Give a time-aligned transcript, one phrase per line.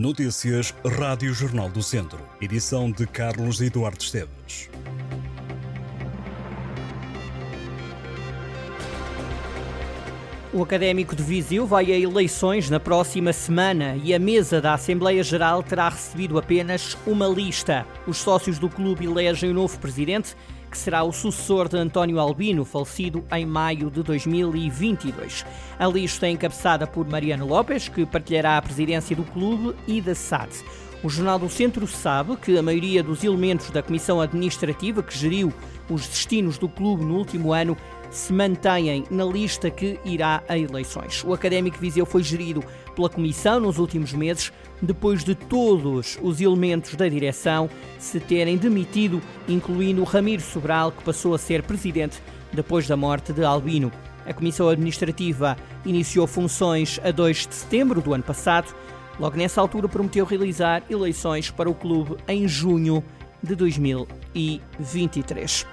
[0.00, 2.18] Notícias Rádio Jornal do Centro.
[2.40, 4.70] Edição de Carlos Eduardo Esteves.
[10.54, 15.22] O Académico de Viseu vai a eleições na próxima semana e a mesa da Assembleia
[15.22, 17.86] Geral terá recebido apenas uma lista.
[18.06, 20.34] Os sócios do clube elegem o novo presidente
[20.70, 25.44] que será o sucessor de António Albino, falecido em maio de 2022.
[25.78, 30.14] A lista é encabeçada por Mariano Lopes, que partilhará a presidência do clube e da
[30.14, 30.50] SAD.
[31.02, 35.52] O Jornal do Centro sabe que a maioria dos elementos da comissão administrativa que geriu
[35.88, 37.76] os destinos do clube no último ano
[38.10, 41.22] se mantêm na lista que irá a eleições.
[41.24, 42.62] O Académico Viseu foi gerido
[42.94, 44.52] pela Comissão nos últimos meses,
[44.82, 51.34] depois de todos os elementos da direção se terem demitido, incluindo Ramiro Sobral, que passou
[51.34, 52.20] a ser presidente
[52.52, 53.92] depois da morte de Albino.
[54.26, 58.74] A Comissão Administrativa iniciou funções a 2 de setembro do ano passado.
[59.18, 63.04] Logo nessa altura prometeu realizar eleições para o clube em junho
[63.42, 65.66] de 2023.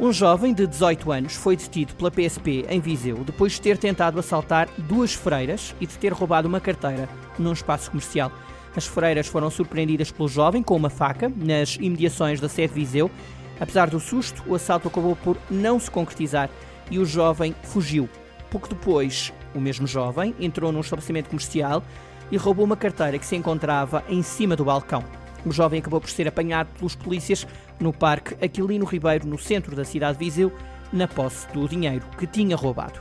[0.00, 4.20] Um jovem de 18 anos foi detido pela PSP em Viseu depois de ter tentado
[4.20, 8.30] assaltar duas freiras e de ter roubado uma carteira num espaço comercial.
[8.76, 13.10] As freiras foram surpreendidas pelo jovem com uma faca nas imediações da sede Viseu.
[13.58, 16.48] Apesar do susto, o assalto acabou por não se concretizar
[16.92, 18.08] e o jovem fugiu.
[18.52, 21.82] Pouco depois, o mesmo jovem entrou num estabelecimento comercial
[22.30, 25.02] e roubou uma carteira que se encontrava em cima do balcão.
[25.48, 27.46] O jovem acabou por ser apanhado pelos polícias
[27.80, 30.52] no Parque Aquilino Ribeiro, no centro da cidade de Viseu,
[30.92, 33.00] na posse do dinheiro que tinha roubado.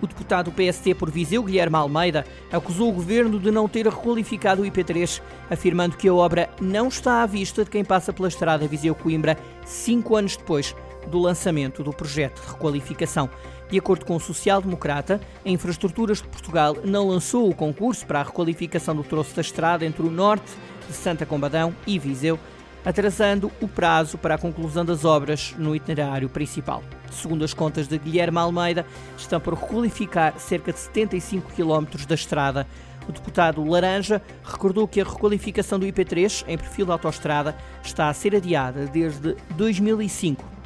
[0.00, 4.64] O deputado PST por Viseu, Guilherme Almeida, acusou o governo de não ter requalificado o
[4.64, 9.36] IP3, afirmando que a obra não está à vista de quem passa pela estrada Viseu-Coimbra
[9.66, 10.76] cinco anos depois
[11.08, 13.28] do lançamento do projeto de requalificação.
[13.70, 18.24] De acordo com o social-democrata, a Infraestruturas de Portugal não lançou o concurso para a
[18.24, 20.50] requalificação do troço da estrada entre o norte
[20.86, 22.38] de Santa Combadão e Viseu,
[22.84, 26.82] atrasando o prazo para a conclusão das obras no itinerário principal.
[27.10, 28.86] Segundo as contas de Guilherme Almeida,
[29.18, 32.66] estão por requalificar cerca de 75 km da estrada.
[33.06, 38.14] O deputado Laranja recordou que a requalificação do IP3 em perfil de autoestrada está a
[38.14, 40.57] ser adiada desde 2005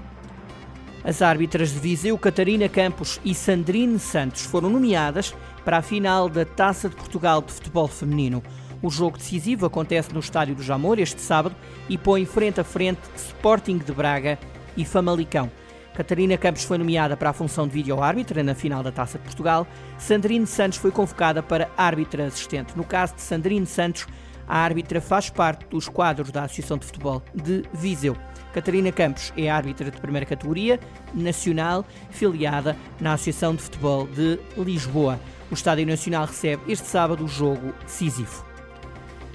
[1.05, 6.45] as árbitras de Viseu, Catarina Campos e Sandrine Santos foram nomeadas para a final da
[6.45, 8.43] Taça de Portugal de Futebol Feminino.
[8.81, 11.55] O jogo decisivo acontece no Estádio do Jamor este sábado
[11.89, 14.39] e põe frente a frente Sporting de Braga
[14.77, 15.51] e Famalicão.
[15.95, 19.67] Catarina Campos foi nomeada para a função de vídeo-árbitra na final da Taça de Portugal.
[19.99, 22.77] Sandrine Santos foi convocada para árbitra assistente.
[22.77, 24.07] No caso de Sandrine Santos,
[24.49, 28.17] a árbitra faz parte dos quadros da Associação de Futebol de Viseu.
[28.53, 30.79] Catarina Campos é árbitra de primeira categoria
[31.15, 35.19] nacional, filiada na Associação de Futebol de Lisboa.
[35.51, 38.45] O Estádio Nacional recebe este sábado o jogo decisivo.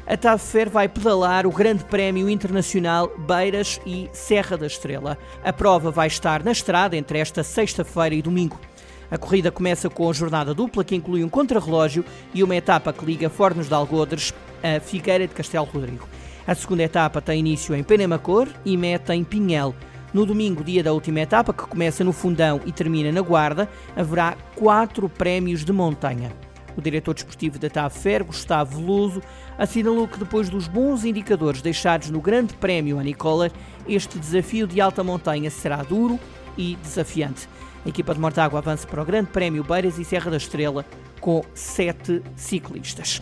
[0.05, 5.17] A TAV vai pedalar o Grande Prémio Internacional Beiras e Serra da Estrela.
[5.43, 8.57] A prova vai estar na estrada entre esta sexta-feira e domingo.
[9.11, 13.05] A corrida começa com a jornada dupla, que inclui um contrarrelógio e uma etapa que
[13.05, 14.33] liga Fornos de Algodres
[14.63, 16.07] a Figueira de Castelo Rodrigo.
[16.47, 19.75] A segunda etapa tem início em Penamacor e meta em Pinhel.
[20.13, 24.37] No domingo, dia da última etapa, que começa no Fundão e termina na Guarda, haverá
[24.55, 26.31] quatro prémios de montanha.
[26.77, 29.21] O diretor desportivo da TAFER, Gustavo Veloso,
[29.57, 33.51] assinalou que depois dos bons indicadores deixados no Grande Prémio a Nicola,
[33.85, 36.17] este desafio de alta montanha será duro
[36.57, 37.49] e desafiante.
[37.85, 40.85] A equipa de Mortágua avança para o Grande Prémio Beiras e Serra da Estrela
[41.19, 43.21] com sete ciclistas.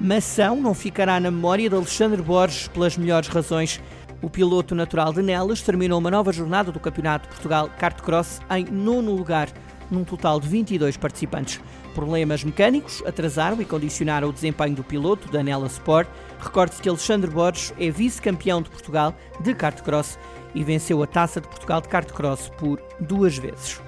[0.00, 3.80] Mação não ficará na memória de Alexandre Borges pelas melhores razões.
[4.22, 8.40] O piloto natural de Nelas terminou uma nova jornada do Campeonato de Portugal Kart Cross
[8.48, 9.48] em nono lugar,
[9.90, 11.60] num total de 22 participantes.
[11.96, 16.08] Problemas mecânicos atrasaram e condicionaram o desempenho do piloto da Nela Sport.
[16.38, 20.16] Recorde-se que Alexandre Borges é vice-campeão de Portugal de Kart Cross
[20.54, 23.87] e venceu a Taça de Portugal de Kart Cross por duas vezes.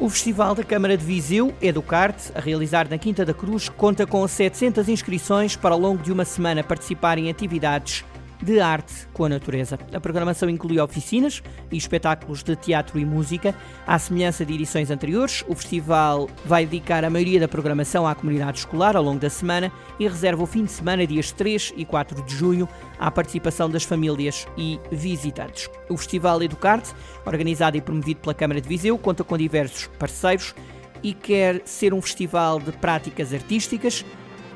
[0.00, 4.26] O Festival da Câmara de Viseu, Educarte, a realizar na Quinta da Cruz, conta com
[4.26, 8.02] 700 inscrições para ao longo de uma semana participar em atividades
[8.42, 9.78] de arte com a natureza.
[9.92, 13.54] A programação inclui oficinas e espetáculos de teatro e música.
[13.86, 18.58] À semelhança de edições anteriores, o festival vai dedicar a maioria da programação à comunidade
[18.58, 22.22] escolar ao longo da semana e reserva o fim de semana, dias 3 e 4
[22.24, 25.68] de junho, à participação das famílias e visitantes.
[25.88, 26.94] O Festival Educarte,
[27.26, 30.54] organizado e promovido pela Câmara de Viseu, conta com diversos parceiros
[31.02, 34.04] e quer ser um festival de práticas artísticas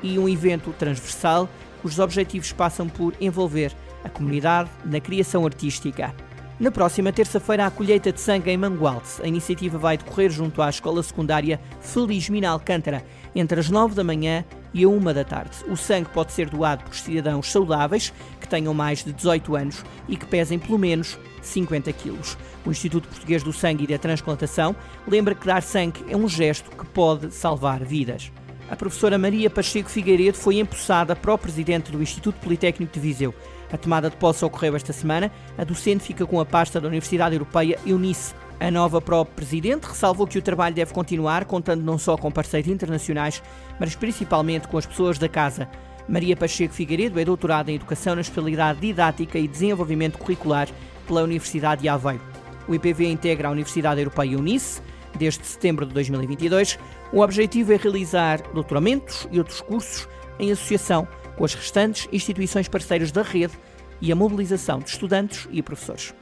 [0.03, 1.49] e um evento transversal
[1.85, 3.71] os objetivos passam por envolver
[4.03, 6.13] a comunidade na criação artística.
[6.59, 9.09] Na próxima terça-feira, a colheita de sangue em Mangualde.
[9.21, 13.03] A iniciativa vai decorrer junto à Escola Secundária Feliz Mina Alcântara,
[13.35, 15.57] entre as 9 da manhã e a 1 da tarde.
[15.67, 20.15] O sangue pode ser doado por cidadãos saudáveis que tenham mais de 18 anos e
[20.15, 22.37] que pesem pelo menos 50 quilos.
[22.65, 24.75] O Instituto Português do Sangue e da Transplantação
[25.07, 28.31] lembra que dar sangue é um gesto que pode salvar vidas.
[28.67, 33.33] A professora Maria Pacheco Figueiredo foi empossada para o presidente do Instituto Politécnico de Viseu.
[33.71, 35.31] A tomada de posse ocorreu esta semana.
[35.55, 38.33] A docente fica com a pasta da Universidade Europeia Eunice.
[38.59, 42.71] A nova própria presidente ressalvou que o trabalho deve continuar, contando não só com parceiros
[42.71, 43.43] internacionais,
[43.79, 45.69] mas principalmente com as pessoas da casa.
[46.07, 50.67] Maria Pacheco Figueiredo é doutorada em Educação na especialidade Didática e Desenvolvimento Curricular
[51.05, 52.23] pela Universidade de Aveiro.
[52.67, 54.81] O IPV integra a Universidade Europeia Unice
[55.17, 56.77] desde setembro de 2022.
[57.15, 60.05] O objetivo é realizar doutoramentos e outros cursos
[60.37, 61.07] em associação
[61.37, 63.57] com as restantes instituições parceiras da rede
[64.01, 66.13] e a mobilização de estudantes e professores.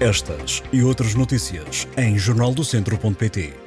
[0.00, 3.65] Estas e outras notícias em jornaldocentro.pt.